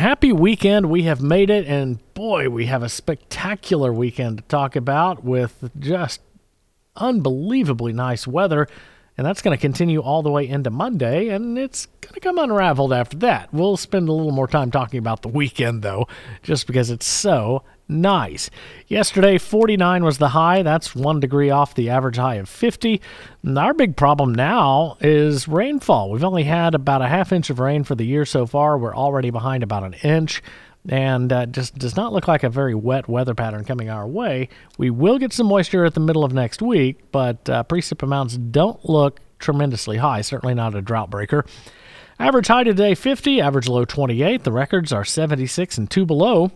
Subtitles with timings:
[0.00, 0.88] Happy weekend.
[0.88, 5.70] We have made it, and boy, we have a spectacular weekend to talk about with
[5.78, 6.22] just
[6.96, 8.66] unbelievably nice weather.
[9.16, 12.38] And that's going to continue all the way into Monday, and it's going to come
[12.38, 13.52] unraveled after that.
[13.52, 16.08] We'll spend a little more time talking about the weekend, though,
[16.42, 18.48] just because it's so nice.
[18.86, 20.62] Yesterday, 49 was the high.
[20.62, 23.00] That's one degree off the average high of 50.
[23.42, 26.10] And our big problem now is rainfall.
[26.10, 28.78] We've only had about a half inch of rain for the year so far.
[28.78, 30.42] We're already behind about an inch
[30.88, 34.48] and uh, just does not look like a very wet weather pattern coming our way.
[34.78, 38.36] We will get some moisture at the middle of next week, but uh, precip amounts
[38.36, 41.44] don't look tremendously high, certainly not a drought breaker.
[42.18, 44.44] Average high today 50, average low 28.
[44.44, 46.50] The records are 76 and 2 below.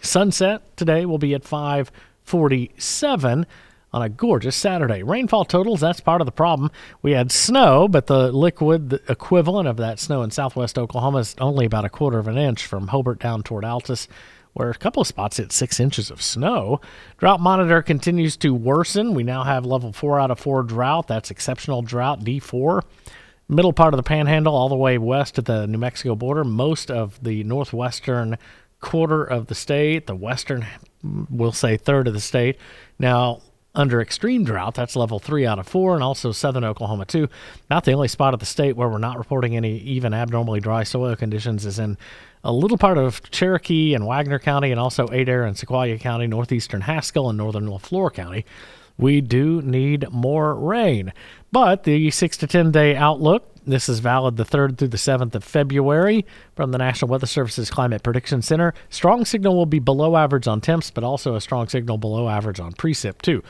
[0.00, 3.46] Sunset today will be at 547
[3.92, 5.02] on a gorgeous Saturday.
[5.02, 6.70] Rainfall totals, that's part of the problem.
[7.02, 11.66] We had snow, but the liquid equivalent of that snow in southwest Oklahoma is only
[11.66, 14.06] about a quarter of an inch from Hobart down toward Altus,
[14.52, 16.80] where a couple of spots hit six inches of snow.
[17.18, 19.14] Drought monitor continues to worsen.
[19.14, 21.08] We now have level four out of four drought.
[21.08, 22.82] That's exceptional drought, D4.
[23.48, 26.90] Middle part of the panhandle, all the way west to the New Mexico border, most
[26.90, 28.38] of the northwestern
[28.80, 30.66] quarter of the state, the western,
[31.02, 32.56] we'll say third of the state.
[32.98, 33.40] Now,
[33.74, 34.74] under extreme drought.
[34.74, 37.28] That's level three out of four, and also southern Oklahoma, too.
[37.68, 40.82] Not the only spot of the state where we're not reporting any even abnormally dry
[40.82, 41.96] soil conditions is in
[42.42, 46.82] a little part of Cherokee and Wagoner County, and also Adair and Sequoyah County, northeastern
[46.82, 48.44] Haskell, and northern LeFlore County.
[48.98, 51.12] We do need more rain.
[51.52, 55.34] But the six to 10 day outlook this is valid the 3rd through the 7th
[55.34, 56.24] of February
[56.56, 58.74] from the National Weather Service's Climate Prediction Center.
[58.88, 62.60] Strong signal will be below average on temps, but also a strong signal below average
[62.60, 63.42] on precip, too.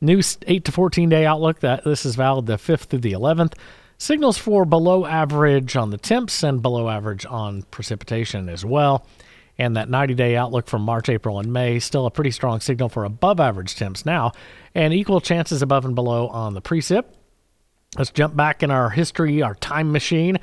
[0.00, 3.54] New 8 to 14 day outlook that this is valid the 5th through the 11th.
[3.98, 9.06] Signals for below average on the temps and below average on precipitation as well.
[9.58, 12.90] And that 90 day outlook from March, April, and May, still a pretty strong signal
[12.90, 14.32] for above average temps now,
[14.74, 17.04] and equal chances above and below on the precip.
[17.98, 20.38] Let's jump back in our history, our time machine.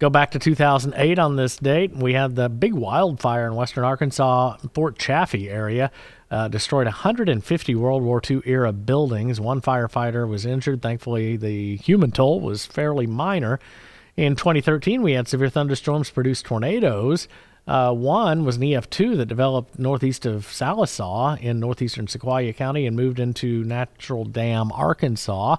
[0.00, 1.94] Go back to 2008 on this date.
[1.94, 5.92] We had the big wildfire in western Arkansas, Fort Chaffee area.
[6.32, 9.40] Uh, destroyed 150 World War II era buildings.
[9.40, 10.82] One firefighter was injured.
[10.82, 13.60] Thankfully, the human toll was fairly minor.
[14.16, 17.28] In 2013, we had severe thunderstorms produce tornadoes.
[17.68, 22.96] Uh, one was an EF2 that developed northeast of Sallisaw in northeastern Sequoyah County and
[22.96, 25.58] moved into Natural Dam, Arkansas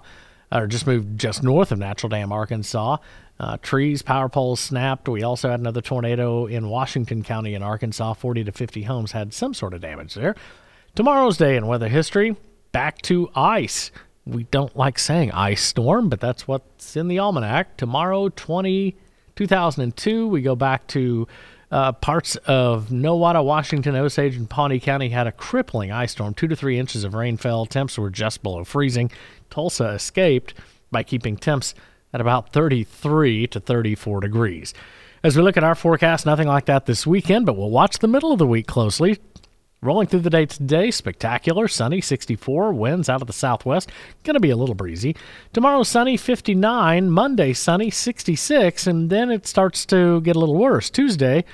[0.52, 2.98] or just moved just north of Natural Dam, Arkansas.
[3.40, 5.08] Uh, trees, power poles snapped.
[5.08, 8.14] We also had another tornado in Washington County in Arkansas.
[8.14, 10.36] 40 to 50 homes had some sort of damage there.
[10.96, 12.36] Tomorrow's day in weather history
[12.72, 13.92] back to ice.
[14.26, 17.78] We don't like saying ice storm, but that's what's in the almanac.
[17.78, 18.96] Tomorrow, 20,
[19.36, 21.28] 2002, we go back to
[21.72, 26.34] uh, parts of Nowata, Washington, Osage, and Pawnee County had a crippling ice storm.
[26.34, 27.66] Two to three inches of rain fell.
[27.66, 29.12] Temps were just below freezing.
[29.50, 30.54] Tulsa escaped
[30.92, 31.76] by keeping temps
[32.14, 34.74] at about 33 to 34 degrees.
[35.24, 38.08] As we look at our forecast, nothing like that this weekend, but we'll watch the
[38.08, 39.20] middle of the week closely.
[39.80, 43.92] Rolling through the day today, spectacular, sunny, 64, winds out of the southwest,
[44.24, 45.16] going to be a little breezy.
[45.54, 50.90] Tomorrow, sunny, 59, Monday, sunny, 66, and then it starts to get a little worse.
[50.90, 51.46] Tuesday,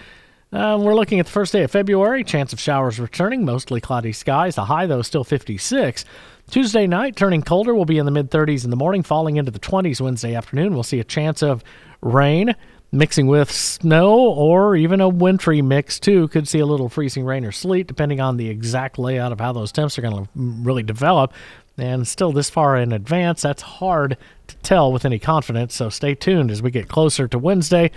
[0.54, 4.14] uh, we're looking at the first day of February, chance of showers returning, mostly cloudy
[4.14, 4.56] skies.
[4.56, 6.06] The high, though, still 56.
[6.50, 9.52] Tuesday night, turning colder, will be in the mid 30s in the morning, falling into
[9.52, 10.74] the 20s Wednesday afternoon.
[10.74, 11.62] We'll see a chance of
[12.02, 12.56] rain
[12.94, 16.28] mixing with snow or even a wintry mix too.
[16.30, 19.52] Could see a little freezing rain or sleet depending on the exact layout of how
[19.52, 21.34] those temps are going to really develop.
[21.78, 24.16] And still this far in advance, that's hard
[24.48, 25.74] to tell with any confidence.
[25.76, 27.90] So stay tuned as we get closer to Wednesday.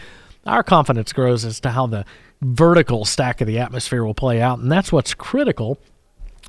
[0.46, 2.06] Our confidence grows as to how the
[2.40, 5.78] vertical stack of the atmosphere will play out, and that's what's critical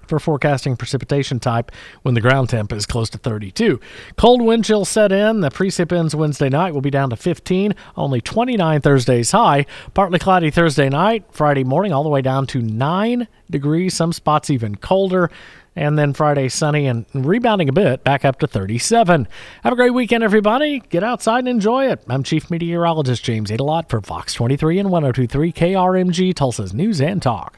[0.07, 1.71] for forecasting precipitation type
[2.01, 3.79] when the ground temp is close to 32.
[4.17, 5.41] Cold wind chill set in.
[5.41, 9.65] The precip ends Wednesday night will be down to 15, only 29 Thursday's high.
[9.93, 14.49] Partly cloudy Thursday night, Friday morning all the way down to 9 degrees, some spots
[14.49, 15.29] even colder.
[15.75, 19.27] And then Friday sunny and rebounding a bit back up to 37.
[19.63, 20.79] Have a great weekend, everybody.
[20.79, 22.03] Get outside and enjoy it.
[22.09, 27.55] I'm Chief Meteorologist James Aydelott for Fox 23 and 1023 KRMG, Tulsa's News and Talk.